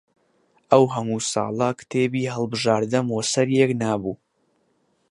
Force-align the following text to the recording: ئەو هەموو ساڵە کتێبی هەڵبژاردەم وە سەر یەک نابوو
ئەو 0.71 0.85
هەموو 0.93 1.19
ساڵە 1.31 1.69
کتێبی 1.79 2.31
هەڵبژاردەم 2.35 3.05
وە 3.15 3.21
سەر 3.31 3.47
یەک 3.59 3.71
نابوو 3.81 4.15